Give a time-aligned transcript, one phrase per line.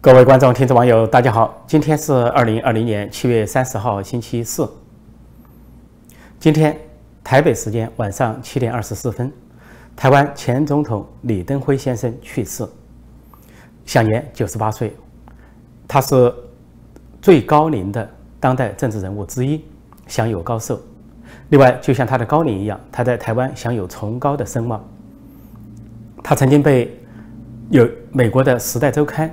[0.00, 1.64] 各位观众、听众、网友，大家好！
[1.66, 4.70] 今天是二零二零年七月三十号，星期四。
[6.38, 6.78] 今天
[7.24, 9.32] 台北时间晚上七点二十四分，
[9.96, 12.64] 台湾前总统李登辉先生去世，
[13.84, 14.94] 享年九十八岁。
[15.88, 16.32] 他是
[17.20, 18.08] 最高龄的
[18.38, 19.64] 当代政治人物之一，
[20.06, 20.80] 享有高寿。
[21.48, 24.80] 另外，就像他的高龄一样，他在台湾享有崇高的声望。
[26.22, 26.96] 他曾经被
[27.70, 29.28] 有美国的《时代周刊》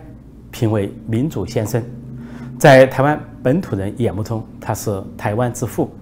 [0.56, 1.84] 评为“民主先生”，
[2.58, 5.94] 在台湾本土人眼目中，他是台湾之父。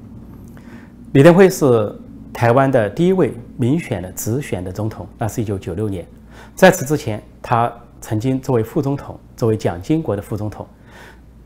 [1.13, 1.91] 李登辉是
[2.31, 6.05] 台湾的第一位民选的直选的总统，那是一九九六年。
[6.53, 10.67] 在此之前，他曾经作为副总统，作为蒋经国的副总统。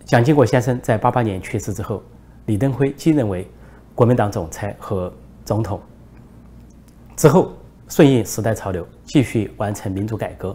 [0.04, 2.04] 蒋经国先生在八八年去世之后，
[2.48, 3.50] 李登辉继任为
[3.96, 5.14] 国民党总裁和
[5.46, 5.80] 总统。
[7.16, 7.54] 之后
[7.88, 10.54] 顺应时代潮流，继续完成民主改革。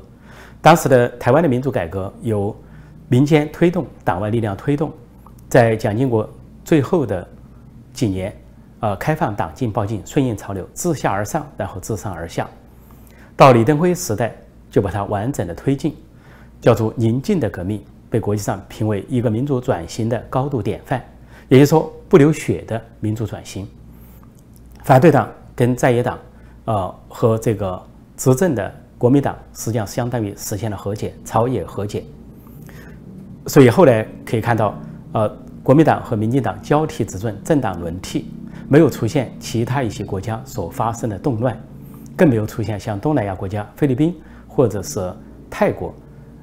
[0.63, 2.57] 当时的台湾的民主改革由
[3.09, 4.93] 民间推动，党外力量推动，
[5.49, 6.27] 在蒋经国
[6.65, 7.29] 最后的
[7.93, 8.32] 几年，
[8.79, 12.49] 呃，开放党禁报禁，顺应潮流，自下而上，然后自上而下。
[13.37, 14.33] 到李登辉时代，
[14.71, 15.96] 就把它完整的推进，
[16.60, 21.05] 叫做宁静的革命，被国际上评为一个民主转型的高度典范。
[21.49, 23.68] 也就是说，不流血的民主转型。
[24.85, 26.16] 反对党跟在野党，
[26.66, 27.83] 呃，和这个
[28.16, 28.73] 执政的。
[29.03, 32.05] 国民党实际上相当于实现了和解，朝野和解。
[33.49, 34.79] 所以后来可以看到，
[35.11, 35.29] 呃，
[35.61, 38.27] 国民党和民进党交替执政，政党轮替，
[38.69, 41.61] 没有出现其他一些国家所发生的动乱，
[42.17, 44.15] 更没有出现像东南亚国家菲律宾
[44.47, 45.13] 或者是
[45.51, 45.93] 泰国，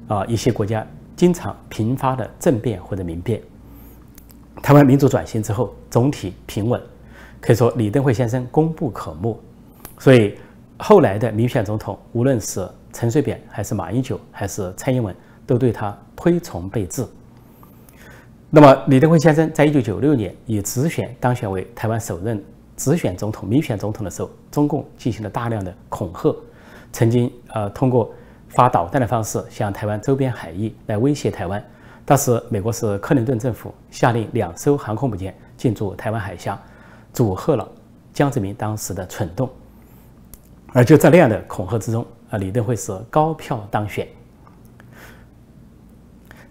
[0.06, 3.40] 啊，一些国家经常频发的政变或者民变。
[4.60, 6.78] 台湾民主转型之后总体平稳，
[7.40, 9.34] 可以说李登辉先生功不可没。
[9.98, 10.34] 所以。
[10.80, 15.14] 后来的民选总统，无论是陈水扁还是马英九还是蔡英文，
[15.46, 17.06] 都对他推崇备至。
[18.48, 22.42] 那么，李登辉先生在一九九六年以直选当选为台湾首任
[22.76, 26.34] 直选总统、民选总统的时候，中共进行了大量的恐吓，
[26.92, 28.12] 曾经呃通过
[28.48, 31.62] 发导弹的方式向台湾周边海域来威胁台湾。
[32.06, 36.60] 当时美国是克林顿政府下令两艘航空母舰进驻台湾海峡，
[37.12, 37.68] 阻吓了
[38.14, 39.48] 江泽民当时的蠢动。
[40.72, 44.06] 而就在那样的恐吓之中，啊，李登辉是高票当选。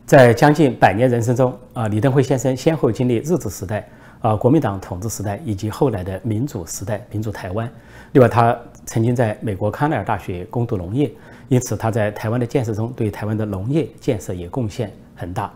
[0.05, 3.87] 在将近百年人生中，啊，李登辉先生先后经历日治时代、
[4.21, 7.71] 啊国民党统治时代以及后来的民主时代、民主台湾。
[8.11, 11.09] 另外，他曾经在美国康奈尔大学攻读农业，
[11.47, 15.53] 因此他在台湾的建设中对台湾的农业建设也贡献很大。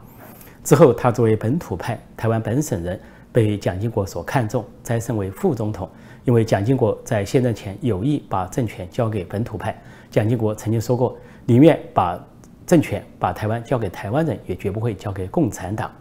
[0.64, 2.98] 之后，他作为本土派台湾本省人，
[3.32, 5.90] 被蒋经国所看重，再升为副总统。
[6.26, 9.80] 因为蒋经国在卸任前有意把政权交给本土派，
[10.10, 12.18] 蒋经国曾经说过，宁愿把
[12.66, 15.92] 政权把台湾交给台湾人，也绝不会交给共产党。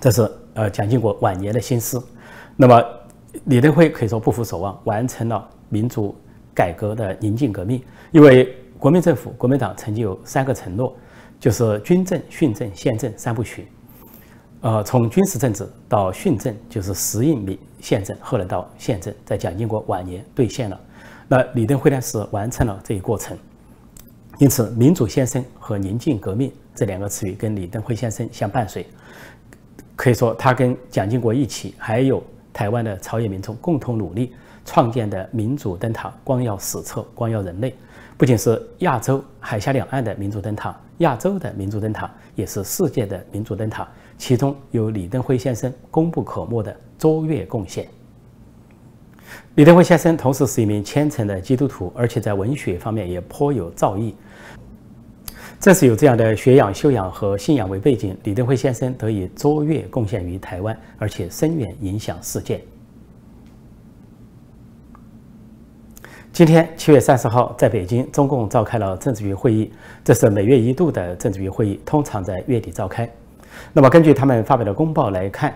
[0.00, 2.02] 这是呃蒋经国晚年的心思。
[2.56, 2.82] 那么
[3.44, 6.16] 李登辉可以说不负所望，完成了民主
[6.54, 7.80] 改革的宁静革命。
[8.10, 10.94] 因为国民政府、国民党曾经有三个承诺，
[11.38, 13.68] 就是军政、训政、宪政三部曲。
[14.66, 20.80] 呃，从军事政治到训政，就是时应民宪政，后来到宪政，在蒋经国晚年兑现了。
[21.28, 23.38] 那李登辉呢是完成了这一过程。
[24.38, 28.84] 因此，民主先生和宁静革命这两个词语跟李登辉先生相伴随。
[29.94, 32.20] 可以说，他跟蒋经国一起，还有
[32.52, 34.34] 台湾的朝野民众共同努力
[34.64, 37.72] 创建的民主灯塔，光耀史册，光耀人类。
[38.16, 43.86] 不仅是亚洲海峡两岸的民主灯塔，亚洲的民主灯塔，也是世界的民主灯塔。
[44.18, 47.86] 其中有李登辉先生功不可没的卓越贡献。
[49.56, 54.14] 李登辉先生同时是一名虔诚的基督徒，而且在文学方面也颇有造诣。
[55.58, 62.62] 正是有这样的学养、修养和信仰为背景，李登辉先生得以卓越贡献于台湾，而且深远影响世界。
[66.30, 69.72] 今天七月三十号，在北京，中共召开了政治局会议，
[70.04, 73.10] 这是每月一度的政治局会议，通常在月底召开。
[73.72, 75.54] 那么根据他们发表的公报来看，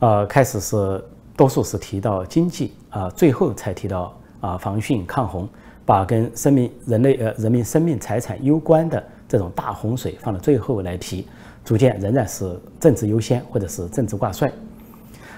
[0.00, 1.02] 呃，开始是
[1.36, 5.48] 多数是提到经济啊，最后才提到啊防汛抗洪，
[5.86, 11.26] 把跟生命、人类呃人民生命财产攸关的这种大洪水放到最后来提，
[11.64, 14.52] 逐渐仍然是政治优先或者是政治挂帅。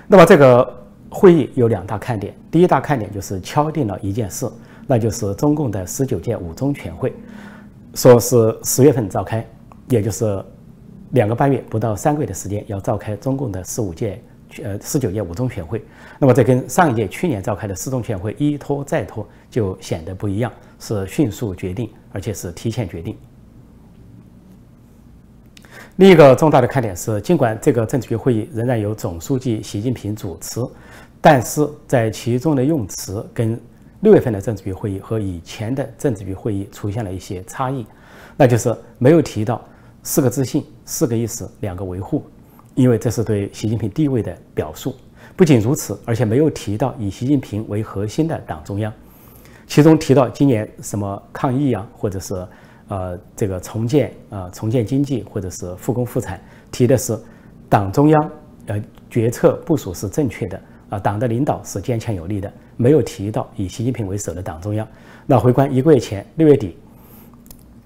[0.09, 0.77] 那么这个
[1.09, 4.51] 会议有两大看点，第一大看点就是敲定了一件事，
[4.87, 7.15] 那就是中共的十九届五中全会，
[7.95, 9.47] 说是十月份召开，
[9.89, 10.45] 也就是。
[11.15, 14.21] 两个半月不到三个月的时间，要召开中共的十五届、
[14.63, 15.83] 呃十九届五中全会，
[16.19, 23.17] 那么这跟上一届去年召开的四中全会一拖再拖，就显得不一样，是迅速决定，而且是提前决定。
[25.97, 30.61] 另一个重大的看点是，尽管这个政治局会议仍然由总书记习近平主持，
[31.21, 33.61] 但是在其中的用词跟
[34.01, 37.87] 六月份的政治局会议和以前的政治局会议出现了一些差异，
[38.37, 39.65] 那就是没有提到
[40.05, 42.23] 四个自信、四个意识、两个维护，
[42.75, 44.95] 因为这是对习近平地位的表述。
[45.35, 48.93] 不仅如此，而且没有提到以习近平为核心的党中央。
[49.67, 52.47] 其中提到今年什么抗疫啊，或者是
[52.89, 56.39] 呃这个重建啊重建经济，或者是复工复产，
[56.71, 57.19] 提的是
[57.69, 58.31] 党中央
[58.67, 60.61] 呃决策部署是正确的
[60.91, 64.87] 啊，党的领导是坚强有力的，没有提到以习近平为首的党中央。
[65.25, 66.77] 那回观一个月前六月底，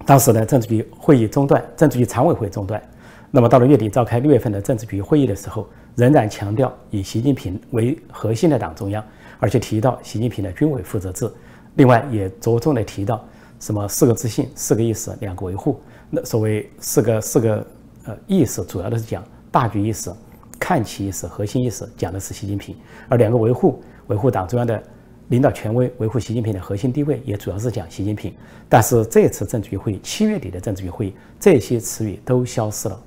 [0.09, 2.81] 当时的政治局会议中断，政治局常委会中断，
[3.29, 9.05] 那么到了月底召开六月份的政治局会议的时候，仍然强调以习近平为核心的党中央，
[9.39, 11.31] 而且提到习近平的军委负责制。
[11.75, 13.23] 另外也着重的提到
[13.59, 15.79] 什么四个自信、四个意识、两个维护。
[16.09, 17.63] 那所谓四个四个
[18.05, 20.11] 呃意识，主要的是讲大局意识、
[20.57, 22.73] 看齐意识、核心意识，讲的是习近平；
[23.07, 24.81] 而两个维护，维护党中央的
[25.29, 28.33] 领导权威，维护习近平的核心地位，也主要是讲习近平。
[28.67, 33.01] 但是这次政治局会议，七月底的政治局会议，这些词语都消失了。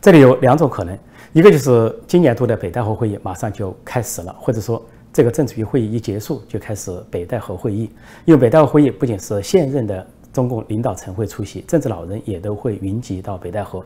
[0.00, 0.96] 这里有两种可能，
[1.32, 4.80] 一个就是今年度的北戴河会议马上就开始了，或者说。
[5.12, 7.90] 这个政治局会议一结束，就开始北戴河会议。
[8.24, 13.84] 因为北戴河会议不仅是现任的中共领导层会出席，政治老人也都会云集到北戴河。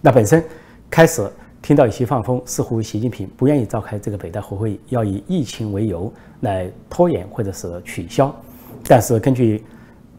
[0.00, 0.42] 那本身
[0.90, 1.30] 开始
[1.64, 8.30] 听到一些放风，似乎习近平不愿意召开这个北戴河会议，要以疫情为由来拖延或者是取消。
[8.86, 9.64] 但是根据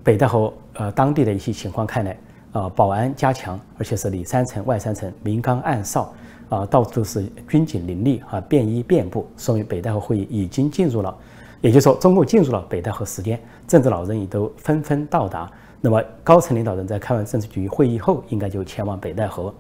[0.04, 2.18] 北戴河呃当地的一些情况看来，
[2.54, 6.12] 呃保安加强，而且是里三层外三层，明岗暗哨。
[6.50, 11.16] 啊，到处都是军警林立啊，便衣遍布，说明北戴河会议已经进入了，
[11.62, 15.52] 也就是说，中共进入了北戴河时间，政治老人也都纷纷到达。
[15.82, 19.54] 那么，高层领导人在开完政治局会议后，应该就前往北戴河。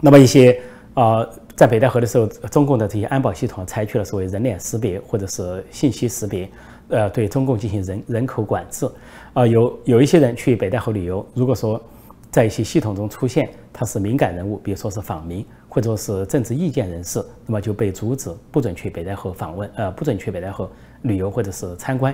[0.00, 0.60] 那么，一些
[0.94, 6.48] 啊，在北戴河的时候，中共的这些安保系统采取了所谓人脸识别或者是信息识别，
[6.88, 8.88] 呃，对中共进行人人口管制。
[9.32, 11.82] 啊，有有一些人去北戴河旅游，如果说
[12.30, 15.44] 在一些系统中出现他是敏感人物，比如说是访民。
[15.70, 20.68] 或者是政治意见人士，那么就被阻止，不准去北戴河访问，呃，不准去北戴河
[21.02, 22.12] 旅游或者是参观。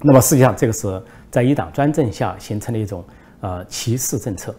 [0.00, 1.00] 那么实际上，这个是
[1.30, 3.04] 在一党专政下形成的一种
[3.40, 4.52] 呃歧视政策，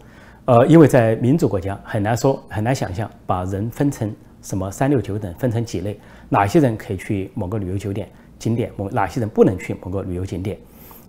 [0.45, 4.13] 呃，因为在民主国家很难说很难想象把人分成
[4.44, 6.00] 什么三六九等，分成几类，
[6.30, 8.07] 哪些人可以去某个旅游酒店
[8.38, 10.56] 景点，某哪些人不能去某个旅游景点，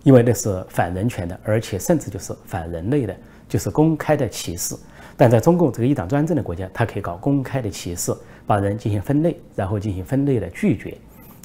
[0.01, 3.15] 因为那是反人权的，而且甚至就是反人类的，
[3.47, 4.75] 就是公开的歧视。
[5.15, 8.11] 但在中共这个一党专政的国家，他可以搞公开的歧视，
[8.47, 10.97] 把人进行分类，然后进行分类的拒绝，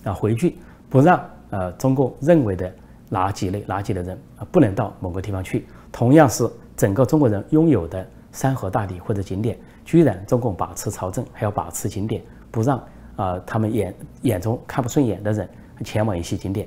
[0.02, 0.56] 啊回拒，
[0.88, 2.72] 不让呃中共认为的
[3.10, 5.66] 哪几类哪几类人啊不能到某个地方去。
[5.90, 12.82] 同样是整个中国人拥有的山河大地或者景点，居然中共把持朝政，还要把持景点，不让
[13.16, 15.48] 啊他们眼眼中看不顺眼的人
[15.84, 16.66] 前往一些景点。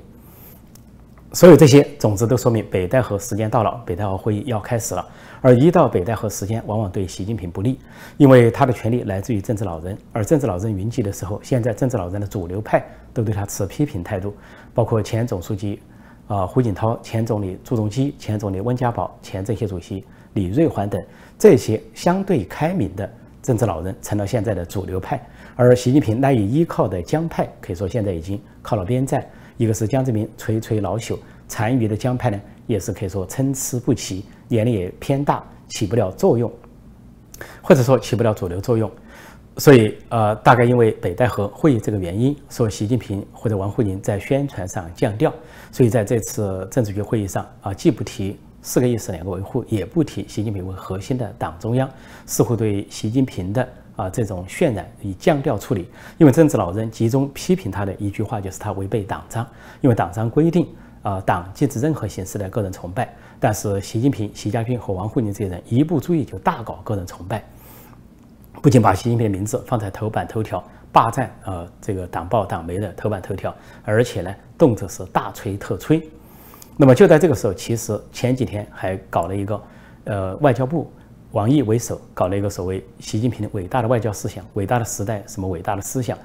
[1.34, 5.06] 所有这些总之都说明北戴河时间到了，北戴河会议要开始了。
[5.42, 7.78] 而一到北戴河时间，往往对习近平不利，
[8.16, 14.34] 因为他的权力来自于政治老人，而政治老人云集的时候，现在政治老人的主流派都对他持批评态度，
[14.74, 15.82] 包括前总书记
[16.28, 20.04] 啊胡锦涛、前总理朱镕基、前总理温家宝、前政协主席
[20.34, 21.04] 李瑞环等
[21.38, 23.10] 这些相对开明的
[23.42, 25.24] 政治老人成了现在的主流派，
[25.56, 29.24] 而习近平赖以依靠的江派，可以说现在已经靠了边站，
[29.58, 31.18] 一个是江泽民垂垂老朽，
[31.48, 34.26] 残余的江派呢，也是可以说参差不齐。
[34.48, 36.52] 年龄也偏大，起不了作用，
[37.62, 38.92] 或者说起不了主流作用，
[39.58, 45.34] 所以呃，大概因为北戴河会议这个原因，说习近平或者王沪宁在宣传上降调，
[45.72, 51.90] 所以在这次政治局会议上啊，既不提四个意思两个维护，也不提习近平为核心的党中央，
[52.26, 55.88] 似乎对习近平的啊这种渲染以降调处理。
[56.18, 59.48] 因为政治老人集中批评他的一句话就是他违背党章，
[59.80, 60.68] 因为党章规定
[61.02, 63.08] 啊，党禁止任何形式的个人崇拜。
[63.40, 67.44] 但是习近平、习家军和王沪宁这些人一不注意就大搞个人崇拜，
[68.66, 73.54] 不仅把习近平的名字放在头版头条，霸占呃这个党报党媒的头版头条，
[73.84, 76.02] 而且呢动辄是大吹特吹。
[76.76, 79.62] 那么就在这个时候，其实前几天还搞了一个，
[80.06, 80.92] 呃外交部
[81.34, 86.18] 王毅为首搞了一个所谓习近平的伟大的外交思想、伟大的时代什么伟大的思想，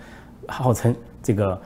[0.48, 1.60] 号称这个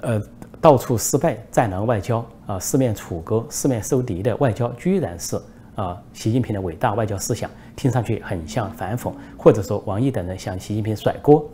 [0.00, 0.20] 呃。
[0.58, 5.40] 到处失败战狼外交啊，四面楚歌、四面受敌的外交，居然是
[5.76, 11.48] 啊习近平的伟大外交思想，听上去很像反讽，或者说王毅等人向习近平甩锅。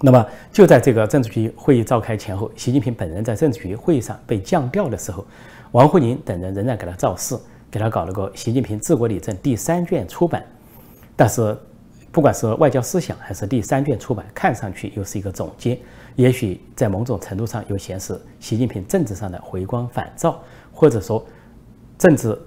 [0.00, 5.26] 那么就在这个政治局会议召开前后，习近平本人在政治局会议上被降调的时候，
[5.72, 7.36] 王沪宁等人仍然给他造势，
[7.68, 10.44] 给他搞了个《习近平治国理政》第三卷出版，
[11.16, 11.58] 但是
[12.12, 15.76] 不管是外交思想还是第三卷出版，看上去又是一个总结，
[16.14, 20.40] 也许在某种程度上又显示习近平政治上的回光返照，
[20.72, 21.26] 或者说
[21.98, 22.40] 政治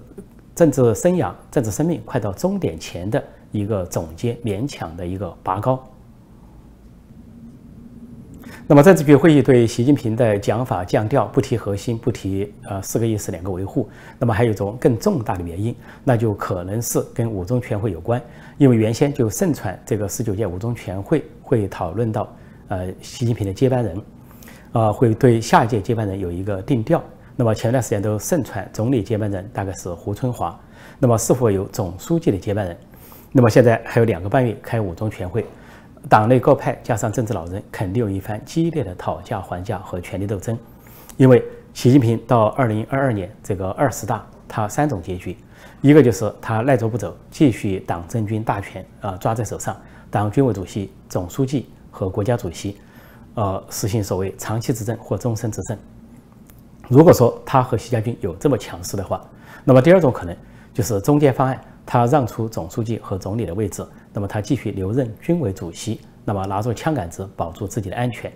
[0.54, 5.82] 政治生涯、政治生命快到终点前的一个总结，勉强的一个拔高。
[8.66, 13.88] 那么，政治局会议对习近平的讲法降调，不提核心，不提呃四个意思、两个维护。
[14.18, 18.22] 那么还有一种更重大的原因，那就可能是跟五中全会有关。
[18.58, 22.32] 因为原先就盛传这个十九届五中全会会讨论到
[22.68, 24.00] 呃习近平的接班人，
[24.72, 27.02] 啊会对下一届接班人有一个定调。
[27.36, 30.58] 那么前段时间都盛传总理接班人大概是胡春华，
[30.98, 32.76] 那么是否有总书记的接班人？
[33.32, 35.44] 那么现在还有两个半月开五中全会。
[36.08, 40.58] 党内各派加上政治老人，肯定有一番激烈的讨价还价和权力斗争。
[41.16, 45.36] 因为习近平到二零二二年这个二十大，他三种结局：
[45.80, 52.76] 一个就是他赖着不走，继续党政军大权啊抓在手上，党军委主席、总书记和国家主席，
[53.34, 55.78] 呃，实行所谓长期执政或终身执政。
[56.88, 59.24] 如果说他和习家军有这么强势的话，
[59.64, 60.36] 那么第二种可能
[60.74, 63.86] 就是中间方案，他让出总书记和总理的位置。
[64.12, 68.30] 那么他继续留任军委主席，那么拿着枪杆子保住自己的安全。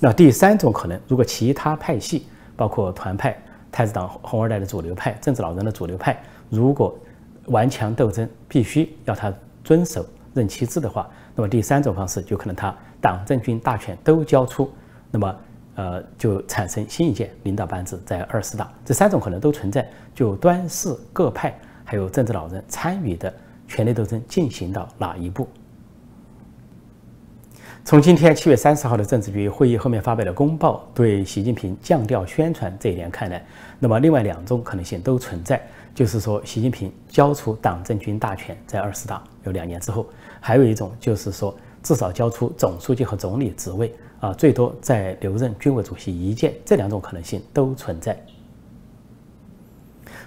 [0.00, 3.36] 那第三种可能，如果其他派系，包括团派、
[3.72, 6.96] 太子党、红二代的主流派、政治老人的主流派，如果
[7.46, 9.32] 顽强斗争，必须要他
[9.64, 14.70] 遵守任期制的话，那么第三种方式就可能他党政军大权都交出，
[15.10, 15.36] 那么
[15.80, 18.70] 呃就产生新一届领导班子在二十大。
[18.84, 23.32] 这三种可能都存在，就端视各派还有政治老人参与的。
[23.72, 25.46] 权力斗争进行到哪一步？
[27.84, 33.40] 从今天七月三十号的政治局会议后面发表的公报对习近平降调宣传这一点看来，
[33.78, 35.62] 那么另外两种可能性都存在，
[35.94, 40.04] 就是说习近平交出党政军大权在二十大有两年之后，
[40.40, 48.16] 还有一种就是说至少交出总书记和总理职位啊，最多再留任军委主席一届，这两种可能性都存在。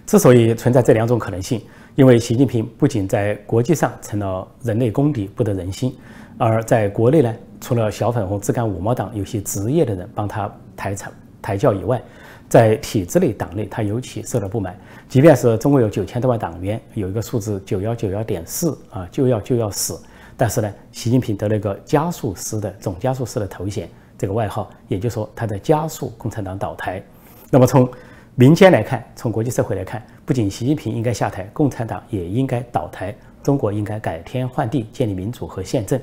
[0.05, 1.61] 之所以存在这两种可能性，
[1.95, 5.95] 因为习近平不仅在国际上成了人类公敌，不得人心，
[6.37, 12.01] 而在国内呢，除了小粉红、自干五毛党有些职业的人帮他抬场抬轿以外，
[12.49, 14.75] 在体制内、党内，他尤其受到不满。
[15.07, 19.97] 即便是中国有九千多万党员，有一个数字九幺九幺点四啊，就要就要死。
[20.37, 27.01] 但是呢，习近平得了一个加速师的总加速师的头衔，这个外号，也就是说他在加速共产党倒台。
[27.49, 27.89] 那么从
[28.35, 36.01] 民间来看，从国际社会来看，不仅习近平应该下台，共产党也应该倒台，中国应该改天换地，建立民主和宪政。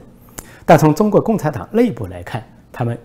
[0.64, 2.98] 但从中国共产党内部来看，他们，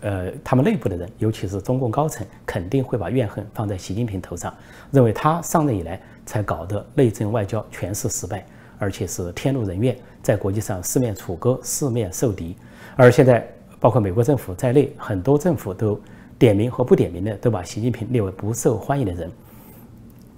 [0.00, 4.52] 呃，他们内部的人，尤其是中共高层，肯定会把怨恨放在习近平头上，
[4.90, 8.44] 认为他上任以来才搞得内政外交全是失败，
[8.82, 12.56] 而且是天怒人怨，在国际上四面楚歌，四面受敌。
[12.96, 13.46] 而现在，
[13.78, 16.00] 包括美国政府在内，很多政府都。
[16.38, 19.30] 点名和不点名的都把习近平列为不受欢迎的人，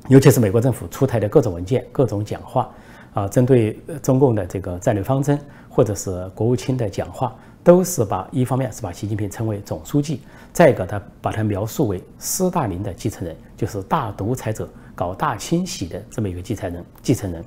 [0.09, 2.71] 尤其是美国政府出台的各种文件、各种讲话，
[3.15, 10.21] 啊，针对中共的这个战略方针，或者是国务卿的讲话，都是把一方面是把习近平称为总书记，
[10.53, 16.85] 再一个他把他描述为斯大林的继承人，就是大独裁者搞大清洗的这么一个继承人。
[17.01, 17.43] 继承人，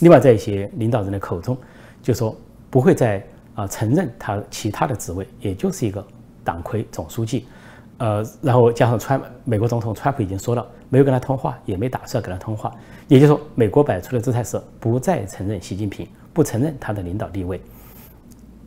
[0.00, 1.56] 另外在一些领导人的口中，
[2.02, 2.36] 就说
[2.68, 6.04] 不会再啊承认他其他的职位，也就是一个
[6.44, 7.46] 党魁总书记。
[7.98, 12.72] 呃，然后加上川美国总统川普已经说了，没有跟他通话，也没打算跟他通话。
[13.08, 17.60] 也就是说，美国摆出的姿态是不再承认习近平，不承认他的领导地位。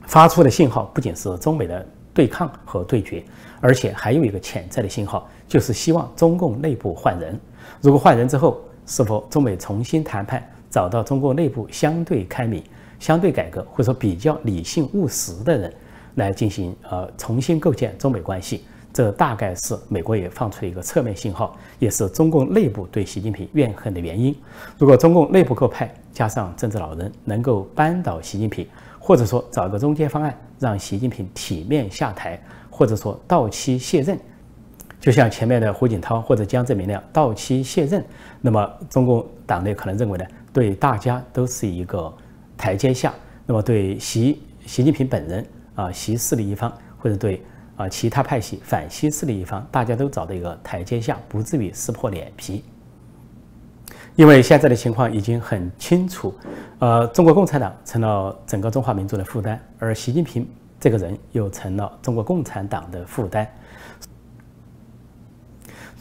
[0.05, 3.23] 发出的信号不仅是中美的对抗和对决，
[3.59, 7.39] 而且还有一个潜在的信号，就是希望中共内部换人。
[7.81, 12.63] 如果换人之后，是否中美重新谈判，找到中国内部相对开明、
[12.99, 15.71] 相对改革或者说比较理性务实的人
[16.15, 18.65] 来进行呃重新构建中美关系？
[18.91, 24.35] 这大概是美国也放出了一个侧面信号，也是中共内部对习近平怨恨的原因。
[24.79, 34.17] 如果中共内部各派加上政治老人能够扳倒习近平，或者说找个中间方案让习近平体面下台，或者说到期卸任，
[34.99, 38.03] 就像前面的胡锦涛或者江泽民那样到期卸任，
[38.41, 42.13] 那么中共党内可能认为呢，对大家都是一个
[42.55, 43.13] 台阶下。
[43.45, 45.45] 那么对习习近平本人
[45.75, 47.43] 啊，习势力一方或者对。
[47.75, 52.63] 啊，其他派系反西势力一方，大家都找到一个台阶下，不至于撕破脸皮。
[54.15, 56.31] 因为现在的情况已经很清楚，
[56.77, 60.48] 呃，中国共产党成了整个中华民族的负担，而习近平
[60.79, 63.51] 这个人又成了中国共产党的负担。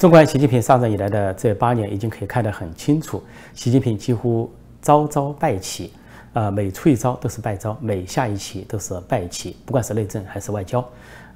[0.03, 3.23] 纵观习近平上任以来的这八年，已经可以看得很清楚，
[3.55, 5.93] 习近平几乎招招败棋，
[6.33, 10.85] 呃，每出一招都是败招，每下一棋都是败棋，不管是内政还是外交，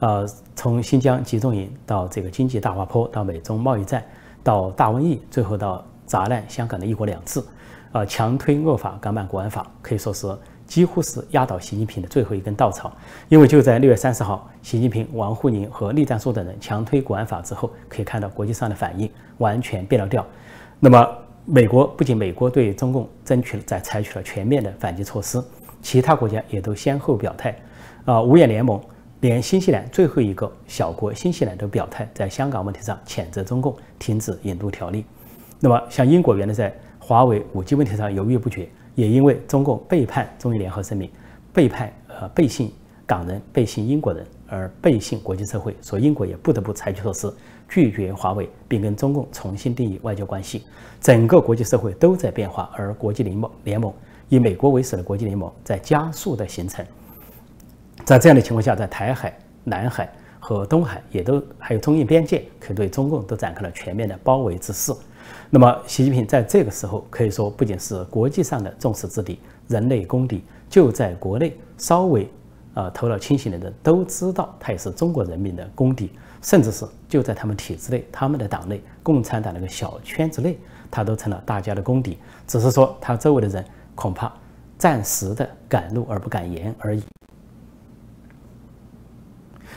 [0.01, 4.03] 呃，从新疆集中营到这个经济大滑坡，到美中贸易战，
[4.43, 7.41] 到大瘟疫，最后到砸烂香港的一国两制，
[7.93, 10.27] 呃，强推恶法，港版国安法，可以说是。
[10.67, 12.93] 几乎是压倒习近平的最后一根稻草，
[13.29, 19.09] 因为就在六月三十号，习近平、王沪宁和栗战书等人强推国安法之后，可以看到国际上的反应
[19.39, 20.27] 完全变了调。
[20.81, 21.09] 那么，
[21.45, 25.43] 美国不仅美国对中共争取在采取了全面的反击措施，
[25.81, 27.57] 其他国家也都先后表态。
[28.05, 28.81] 啊，五眼联盟，
[29.21, 35.05] 连新西兰最后一个小国新西兰都表态，在香港问题上谴责中共停止引渡条例。
[35.61, 38.69] 那么，像英国原来在华为五 G 问题上犹豫不决。
[38.97, 41.09] 也因为中共背叛中英联合声明，
[41.53, 42.73] 背叛呃背信
[43.07, 47.33] 港人、背信英国人而背信国际社会，所以英国也不得不采取措施
[47.69, 50.65] 拒绝华为，并跟中共重新定义外交关系。
[51.01, 53.93] 整个国际社会都在变化，而国际联盟联盟
[54.29, 56.85] 以美国为首的国际联盟在加速的形成。
[58.05, 60.11] 在这样的情况下，在台海、南海
[60.41, 64.93] 和东海也都还有中印边界，可对中共都展开了全面的包围之势。
[65.49, 72.29] 那么，习近平在这个时候可以说不仅是国际上的众矢之的，人类公敌，就在国内稍微
[72.75, 76.11] 啊头脑清醒的人都知道，他也是中国人民的公敌，
[76.43, 80.59] 甚至是就在他们体制内、他们的党内、共产党那个小圈子内，
[80.91, 82.19] 他都成了大家的公敌。
[82.49, 83.65] 只是说他周围的人
[83.95, 84.33] 恐怕
[84.77, 87.03] 暂时的敢怒而不敢言而已。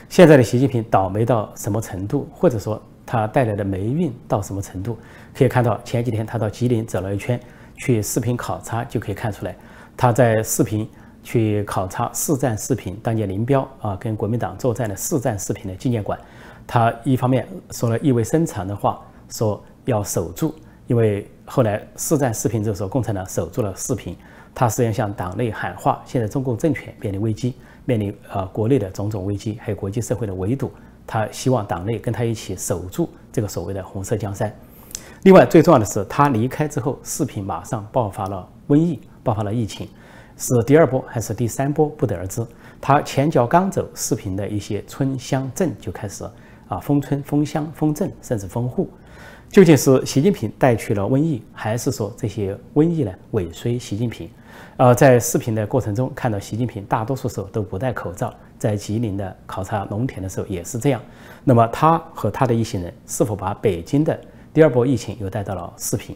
[0.10, 2.82] 现在的习近平倒霉到什么程度，或者说？
[3.12, 4.96] 他带来的霉运到什么程度？
[5.39, 7.39] 可以看到前几天他到吉林走了一圈，
[7.77, 9.55] 去视频考察就可以看出来。
[9.96, 10.86] 他在视频
[11.24, 16.19] 去考察四战视频当年林彪啊跟国民党作战的四战视频的纪念馆。
[16.67, 20.53] 他一方面说了意味深长的话，说要守住，
[20.88, 24.18] 因为后来四战视频这时候共产党守住了视频，
[24.53, 30.70] 他实际上向党内喊话：现在中共政权面临危机，面临呃国内的种种危机，还有国际社会的围堵。
[31.07, 34.53] 他希望党内跟他一起守住这个所谓的红色江山。
[35.24, 39.88] 另外，最重要的是，他离开之后，视频马上爆发了瘟疫，爆发了疫情，
[40.38, 42.42] 是第二波还是第三波，不得而知。
[42.79, 46.24] 他前脚刚走，视频的一些村乡镇就开始
[46.70, 48.90] 啊封村、封乡、封镇，甚至封户。
[49.50, 54.29] 究竟是习近平带去了瘟疫，还是说这些瘟疫呢尾随习近平？
[54.77, 58.34] 呃，在视频的过程中看到习近平大多数时候都不戴口罩。
[58.58, 61.01] 在吉林的考察农田的时候也是这样，
[61.44, 64.20] 那么他和他的一行人是否把北京的
[64.53, 66.16] 第二波疫情又带到了四平，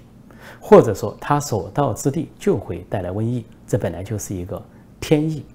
[0.60, 4.62] 或者说他所到之地就会带来瘟疫，这本来就是一个
[5.00, 5.46] 天意。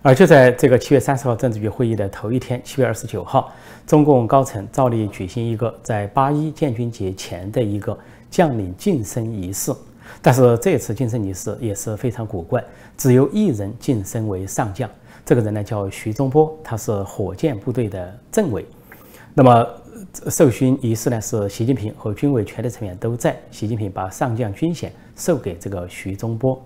[0.00, 3.52] 而就在这个七月三十号政治局会议的头一天，七月二十九号，
[3.86, 7.98] 中共高层照例举行一个在八一建军节前的一个
[8.30, 9.72] 将领晋升仪式。
[10.22, 12.64] 但是这次晋升仪式也是非常古怪，
[12.96, 14.88] 只有一人晋升为上将，
[15.26, 18.64] 这个人呢叫徐忠波，他是火箭部队的政委。
[19.38, 19.64] 那么
[20.28, 26.60] 授勋仪式呢是习近平和军委全体成员都在，习近平把上将军衔授给这个徐忠波，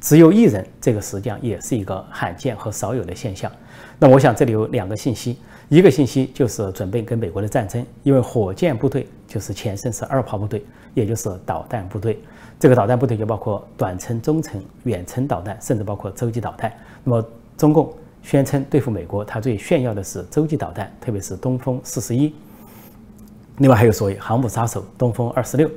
[0.00, 3.52] 只有一人，这个实际上也是一个罕见和少有的现象。
[3.98, 5.36] 那我想这里有两个信息，
[5.68, 12.18] 一个信息就是准备跟美国的战争，因为火箭部队就是前身是二炮部队，也就是导弹部队。
[12.58, 16.72] 这个导弹部队就包括短程、中程、远程导弹，甚至包括洲际导弹。
[17.04, 17.92] 那么，中共
[18.26, 22.34] 宣称对付美国，它最炫耀的是洲际导弹，特别是东风四十一。
[23.58, 25.70] 另外还有所谓航母杀手东风二十六。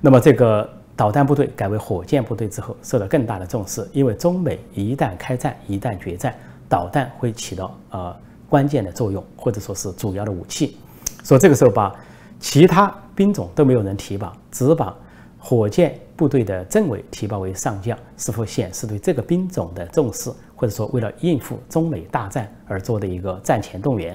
[0.00, 6.34] 那么，这个导弹部队改为火箭部队之后，受到更大的重视，因为中美一旦开战、一旦决战，
[6.70, 8.16] 导弹会起到呃
[8.48, 10.78] 关键的作用，或者说是主要的武器。
[11.22, 11.94] 所以这个时候把
[12.38, 14.96] 其他兵种都没有人提拔，只把
[15.38, 15.94] 火箭。
[16.20, 24.14] 部队的政委提拔为上将，是否显示对这个兵种的重视，或者说为了应付中美大战而做的一个战前动员？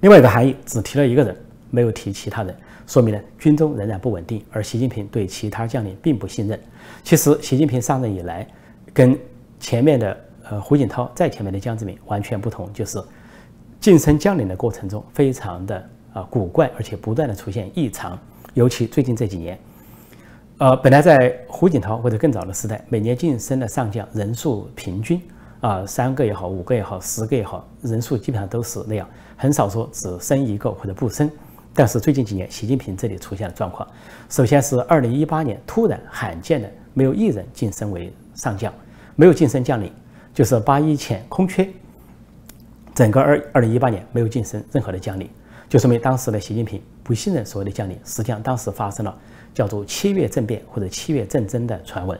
[0.00, 1.34] 另外一个含义，只提了一个人，
[1.70, 2.54] 没有提其他人，
[2.86, 6.60] 说明呢军中仍然不稳定，而习近平对其他将领并不信任。
[7.02, 8.46] 其实，习近平上任以来，
[8.92, 9.18] 跟
[9.58, 13.02] 前面的呃胡锦涛在前面的江泽民完全不同，就是
[13.80, 18.18] 晋升将领的过程中非常的啊古怪，而且不断的出现异常，
[18.52, 19.58] 尤其最近这几年。
[20.58, 25.20] 呃，本来在胡锦涛或者更早的时代，每年晋升的上将人数平均
[25.60, 31.30] 啊，三个也好，五个也好，十个也好，人数基本上都是那样，很少说只升一个或者不升。
[31.74, 33.86] 但是最近几年，习近平这里出现了状况。
[34.30, 38.72] 首先是二零一八年突然罕见的没有一人晋升为上将，
[39.14, 39.92] 没有晋升将领，
[40.32, 41.68] 就是八一前空缺。
[42.94, 45.28] 整个二二零一八年没有晋升任何的将领，
[45.68, 47.98] 就说明当时的习近平不信任所谓的将领。
[48.04, 49.18] 实际上，当时发生了
[49.52, 52.18] 叫做“七月政变”或者“七月政争”的传闻，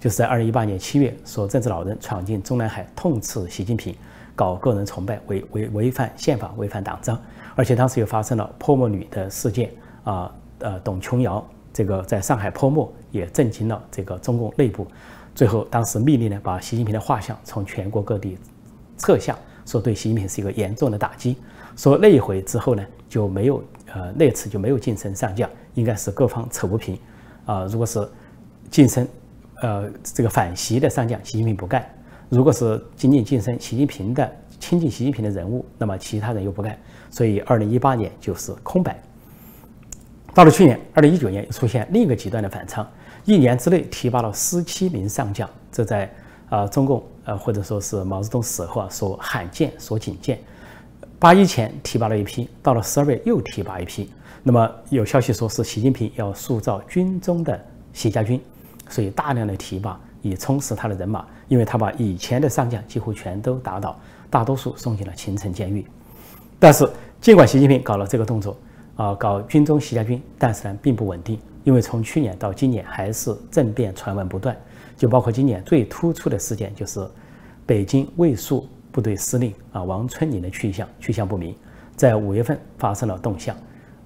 [0.00, 3.94] 就是在二零一八年七月，说政治老人闯进中南海，痛斥习近平
[4.34, 7.20] 搞个人崇拜，违违违反宪法，违反党章。
[7.54, 9.70] 而且当时又发生了泼墨女的事件
[10.04, 14.86] 啊，呃，董琼瑶这个在上海泼墨，也震惊了这个中共内部。
[15.34, 18.36] 最后，当时密令呢，把习近平的画像从全国各地
[18.96, 19.36] 撤下。
[19.66, 21.36] 说对习近平是一个严重的打击。
[21.78, 23.62] 说那一回之后呢，就没有
[23.94, 26.98] 呃那次就没有晋升上将，应该是各方扯不平
[27.46, 27.64] 啊。
[27.66, 28.06] 如果是
[28.68, 29.06] 晋升
[29.62, 31.80] 呃这个反习的上将，习近平不干；
[32.28, 36.76] 如果是仅仅晋升习近平的亲近习近平的人物，那么其他人又不干。
[37.10, 39.00] 所以二零一八年就是空白。
[40.34, 42.84] 到了去年二零一九年，又出现另一个极端的反常，
[43.24, 46.12] 一年之内提拔了十七名上将，这在
[46.48, 47.00] 啊中共。
[47.24, 50.38] 呃，或者说是毛泽东死后啊，所罕见、所仅见。
[51.20, 54.08] 八一前提拔了一批，到了十二月又提拔一批。
[54.44, 57.60] 那么有消息说是习近平要塑造军中的
[57.92, 58.40] 习家军，
[58.88, 63.98] 所以大量的提拔以充实他的人马，因为他把以前的上将几乎全都打倒，
[64.30, 65.84] 大多数送进了秦城监狱。
[66.60, 66.88] 但是
[67.20, 68.56] 尽管习近平搞了这个动作
[68.94, 74.56] 啊，搞军中习家军，但是呢并不稳定，因为从去年到今年还是政变传闻不断。
[74.96, 77.04] 就包括今年最突出的事件，就是
[77.66, 78.64] 北京卫戍
[78.98, 81.54] 部队司令啊王春林的去向去向不明，
[81.94, 83.56] 在五月份发生了动向，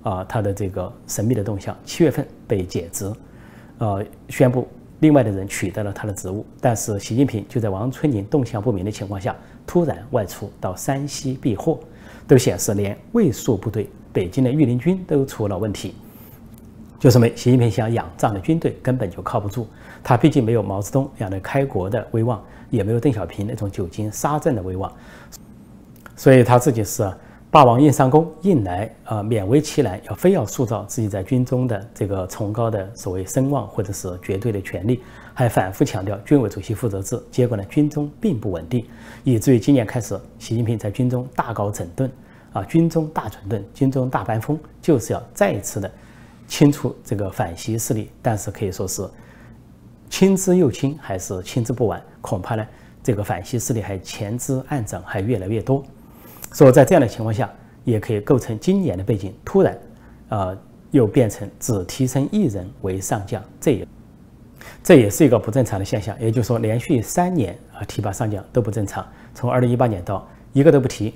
[0.03, 3.11] 啊他的这个神秘的动向，七月份被解职，
[3.79, 4.69] 呃宣布
[5.01, 9.35] 另外的人取代了他的职务，但是习近平就在王春林动向不明的情况下，
[9.67, 11.81] 突然外出到山西避祸，
[12.29, 15.95] 都显示连卫戍部队北京的御林军都出了问题。
[16.99, 19.67] 就是没习近平想仰仗的军队根本就靠不住，
[20.05, 24.93] 他毕竟没有毛泽东那样的开国的威望，也没有邓小平那种久经沙阵的威望，
[26.17, 27.09] 所以他自己是
[27.51, 35.03] 霸王硬上弓，硬来啊，勉为其难，要非要塑造自己在军中的这个崇高的所谓声望或者是绝对的权力，
[35.35, 38.85] 还反复强调军委主席负责制，结果呢，军中并不稳定，
[39.23, 42.11] 以至于今年开始，习近平在军中大搞整顿，
[42.53, 45.89] 啊，军中大整顿，军中大班风，就是要再一次的。
[46.49, 49.09] 清除这个反习势力，但是可以说是
[50.13, 52.01] 清之又清，还是清之不完。
[52.21, 52.67] 恐怕呢，
[53.03, 55.83] 这个反习势力还前之暗长，还越来越多。
[56.53, 57.51] 所以在这样的情况下，
[57.83, 59.79] 也可以构成今年的背景突然，
[60.29, 60.55] 呃，
[60.91, 63.89] 又变成只提升一人为上将，这也
[64.85, 66.15] 这也是一个不正常的现象。
[66.21, 69.05] 也就是说，连续三年啊提拔上将都不正常。
[69.35, 71.15] 从二零一八年到一个都不提，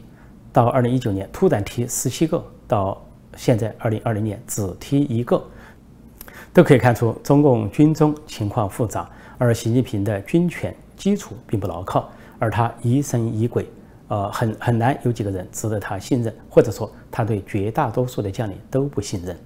[0.55, 2.99] 到二零一九年突然提十七个，到。
[3.37, 5.45] 现在二零二零年只提一个，
[6.57, 13.69] 都可以看出中共军中情况复杂，而习近平的军权基础并不牢靠，而他疑神疑鬼，
[14.09, 19.37] 呃，很很难有几个人值得他信任，或者说他对绝大多数的将领都不信任。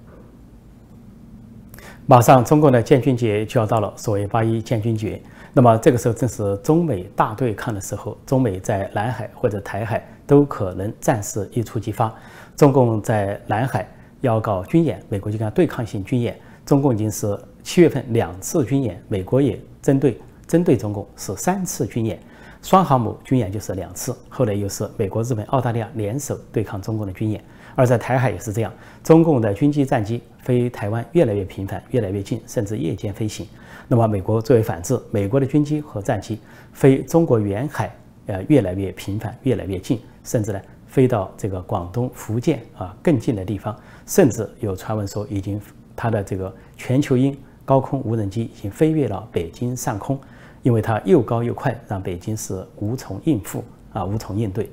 [2.05, 5.21] 马上中共的建军节就要到了，所谓八一建军节，
[5.51, 12.09] 那么这个时候正是中美大对抗的时候，中美在南海或者台海都可能战事一触即发。
[12.55, 13.85] 中共在南海
[14.21, 16.39] 要搞军演，美国就跟他对抗性军演。
[16.71, 22.17] 中共已经是七月份两次军演，美国也针对针对中共是三次军演，
[22.61, 27.43] 双航母军演就是两次，后来又是美国、日本、澳大利亚联手对抗中共的军演。
[27.75, 28.71] 而在台海也是这样，
[29.03, 33.45] 中共的军机、战机飞台湾越来越频繁、越来越近，甚至夜间飞行。
[33.89, 36.39] 那么美国作为反制，美国的军机和战机
[36.71, 37.93] 飞中国远海，
[38.27, 40.61] 呃，越来越频繁、越来越近，甚至呢。
[40.87, 43.73] 飞到这个广东、福建啊更近的地方，
[44.05, 45.57] 甚至有传闻说，已经
[46.01, 50.19] 它的这个全球鹰高空无人机已经飞越了北京上空，
[50.63, 54.67] 因为它又高又快，让北京是无从应付啊，无从应对。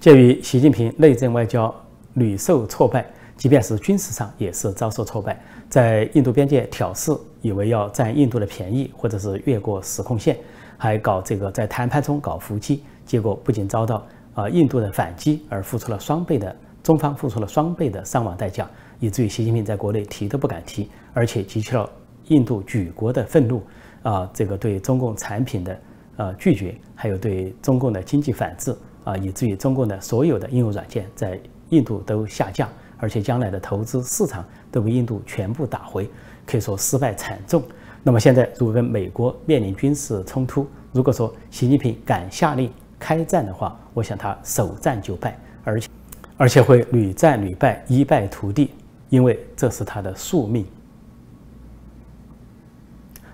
[0.00, 1.74] 鉴于习近平内政外交
[2.14, 3.04] 屡受挫败，
[3.36, 5.38] 即便是军事上也是遭受挫败，
[5.68, 10.38] 在印度边界挑事，以为要占印度的便宜，或者是越过时空线，
[10.78, 12.82] 还搞这个在谈判中搞伏击。
[13.04, 18.66] 结果不仅遭到啊印度的反击，而付出了双倍的中方付出了双倍的伤亡代价，
[19.00, 21.88] 以至于习近平在国内提都不敢提，而且激起了
[22.28, 23.62] 印度举国的愤怒
[24.02, 25.80] 啊，这个对中共产品的
[26.16, 31.38] 呃拒绝，还有对中共的经济反制啊，以至于中共的所有的应用软件在
[31.70, 36.08] 印度都下降，而且将来的投资市场都被印度全部打回，
[36.46, 37.62] 可以说失败惨重。
[38.02, 45.88] 那么现在如果跟美国面临军事冲突，如果说习近平敢下令，开战的话，我想他首战就败，而且
[46.36, 48.70] 而且会屡战屡败，一败涂地，
[49.08, 50.66] 因为这是他的宿命。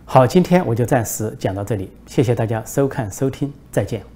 [0.04, 4.13] 好，今天我就暂时讲到这里，谢谢大家收看收听，再见。